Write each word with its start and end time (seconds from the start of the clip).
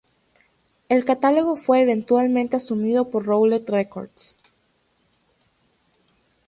El 0.89 1.05
catálogo 1.05 1.55
fue 1.55 1.83
eventualmente 1.83 2.57
asumido 2.57 3.11
por 3.11 3.23
Roulette 3.23 3.69
Records. 3.69 4.35